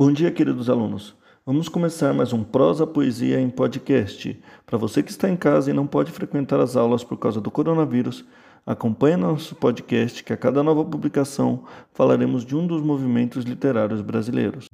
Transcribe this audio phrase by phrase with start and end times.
[0.00, 1.14] Bom dia, queridos alunos.
[1.44, 4.42] Vamos começar mais um Prosa Poesia em podcast.
[4.64, 7.50] Para você que está em casa e não pode frequentar as aulas por causa do
[7.50, 8.24] coronavírus,
[8.64, 14.70] acompanhe nosso podcast que a cada nova publicação falaremos de um dos movimentos literários brasileiros.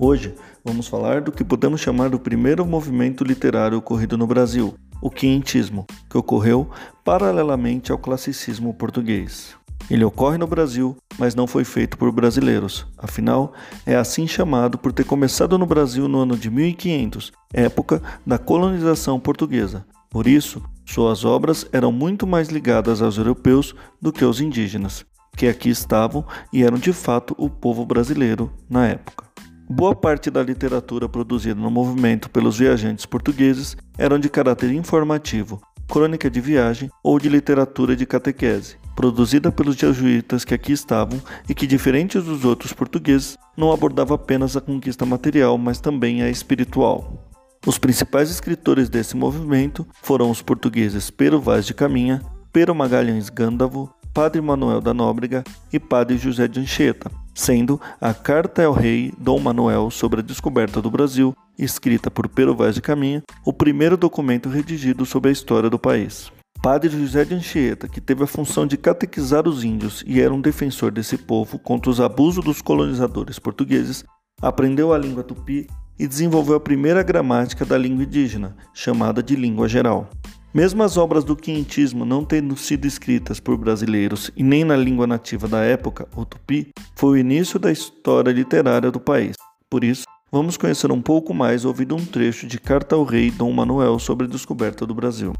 [0.00, 0.32] Hoje
[0.64, 5.84] vamos falar do que podemos chamar do primeiro movimento literário ocorrido no Brasil, o quinhentismo,
[6.08, 6.70] que ocorreu
[7.04, 9.56] paralelamente ao classicismo português.
[9.90, 13.52] Ele ocorre no Brasil, mas não foi feito por brasileiros, afinal,
[13.84, 19.18] é assim chamado por ter começado no Brasil no ano de 1500, época da colonização
[19.18, 19.84] portuguesa.
[20.08, 25.04] Por isso, suas obras eram muito mais ligadas aos europeus do que aos indígenas,
[25.36, 29.26] que aqui estavam e eram de fato o povo brasileiro na época.
[29.70, 36.30] Boa parte da literatura produzida no movimento pelos viajantes portugueses eram de caráter informativo, crônica
[36.30, 41.66] de viagem ou de literatura de catequese, produzida pelos jesuítas que aqui estavam e que,
[41.66, 47.28] diferentes dos outros portugueses, não abordava apenas a conquista material, mas também a espiritual.
[47.66, 52.22] Os principais escritores desse movimento foram os portugueses Pero Vaz de Caminha,
[52.54, 58.64] Pero Magalhães Gândavo, Padre Manuel da Nóbrega e Padre José de Anchieta, sendo a Carta
[58.64, 63.22] ao Rei Dom Manuel sobre a descoberta do Brasil, escrita por Pero Vaz de Caminha,
[63.44, 66.32] o primeiro documento redigido sobre a história do país.
[66.60, 70.40] Padre José de Anchieta, que teve a função de catequizar os índios e era um
[70.40, 74.04] defensor desse povo contra os abusos dos colonizadores portugueses,
[74.42, 79.68] aprendeu a língua tupi e desenvolveu a primeira gramática da língua indígena, chamada de língua
[79.68, 80.10] geral.
[80.58, 85.06] Mesmo as obras do quinhentismo não tendo sido escritas por brasileiros e nem na língua
[85.06, 89.36] nativa da época, o tupi, foi o início da história literária do país.
[89.70, 93.52] Por isso, vamos conhecer um pouco mais ouvindo um trecho de Carta ao Rei Dom
[93.52, 95.32] Manuel sobre a descoberta do Brasil.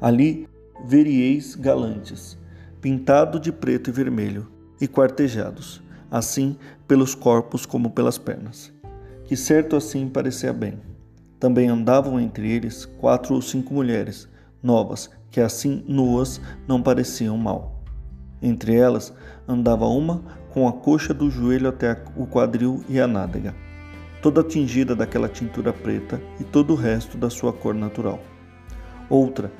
[0.00, 0.48] Ali
[0.86, 2.38] verieis galantes,
[2.80, 4.48] pintado de preto e vermelho,
[4.80, 6.56] e quartejados, assim
[6.88, 8.72] pelos corpos como pelas pernas,
[9.24, 10.80] que certo assim parecia bem.
[11.38, 14.28] Também andavam entre eles quatro ou cinco mulheres,
[14.62, 17.82] novas, que assim nuas não pareciam mal.
[18.42, 19.12] Entre elas
[19.46, 23.54] andava uma com a coxa do joelho até o quadril e a nádega,
[24.20, 28.20] toda tingida daquela tintura preta e todo o resto da sua cor natural.
[29.08, 29.50] Outra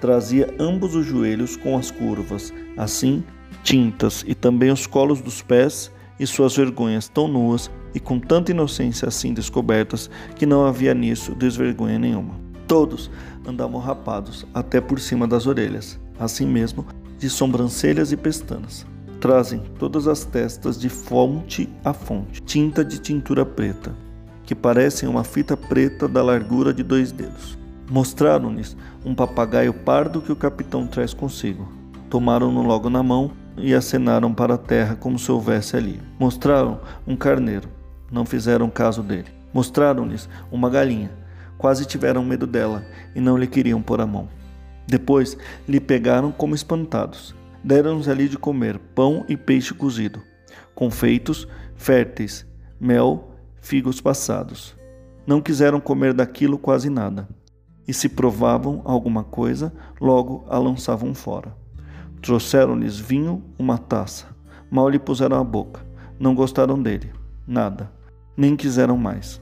[0.00, 3.22] trazia ambos os joelhos com as curvas, assim
[3.62, 8.50] tintas, e também os colos dos pés e suas vergonhas tão nuas e com tanta
[8.50, 12.34] inocência assim descobertas que não havia nisso desvergonha nenhuma.
[12.66, 13.10] Todos
[13.46, 16.86] andavam rapados até por cima das orelhas, assim mesmo
[17.18, 18.86] de sobrancelhas e pestanas.
[19.20, 23.94] Trazem todas as testas de fonte a fonte, tinta de tintura preta,
[24.44, 27.58] que parecem uma fita preta da largura de dois dedos.
[27.90, 31.72] Mostraram-lhes um papagaio pardo que o capitão traz consigo.
[32.10, 35.98] Tomaram-no logo na mão e acenaram para a terra como se houvesse ali.
[36.18, 37.66] Mostraram um carneiro,
[38.12, 39.28] não fizeram caso dele.
[39.54, 41.10] Mostraram-lhes uma galinha,
[41.56, 42.84] quase tiveram medo dela
[43.14, 44.28] e não lhe queriam pôr a mão.
[44.86, 47.34] Depois lhe pegaram como espantados.
[47.64, 50.22] Deram-nos ali de comer pão e peixe cozido,
[50.74, 52.46] confeitos, férteis,
[52.78, 53.32] mel,
[53.62, 54.76] figos passados.
[55.26, 57.26] Não quiseram comer daquilo quase nada
[57.88, 61.56] e se provavam alguma coisa, logo a lançavam fora.
[62.20, 64.26] Trouxeram-lhes vinho, uma taça.
[64.70, 65.80] Mal lhe puseram a boca.
[66.20, 67.10] Não gostaram dele,
[67.46, 67.90] nada,
[68.36, 69.40] nem quiseram mais.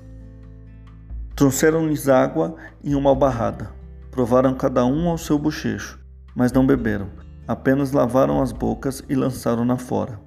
[1.35, 3.75] Trouxeram-lhes água em uma barrada.
[4.13, 5.99] Provaram cada um ao seu bochecho,
[6.35, 7.09] mas não beberam.
[7.49, 10.21] Apenas lavaram as bocas e lançaram-na fora.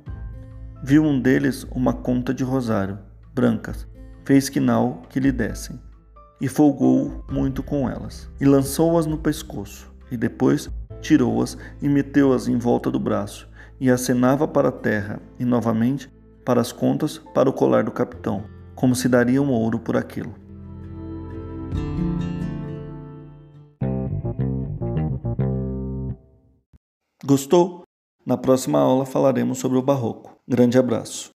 [0.83, 2.99] Viu um deles uma conta de rosário,
[3.33, 3.87] brancas.
[4.25, 5.79] Fez quinal que lhe dessem
[6.39, 10.69] e folgou muito com elas, e lançou-as no pescoço, e depois
[11.01, 13.47] tirou-as e meteu-as em volta do braço,
[13.79, 16.09] e acenava para a terra, e novamente
[16.45, 18.43] para as contas para o colar do capitão,
[18.75, 20.33] como se daria um ouro por aquilo.
[27.29, 27.83] Gostou?
[28.25, 30.35] Na próxima aula falaremos sobre o barroco.
[30.47, 31.27] Grande abraço.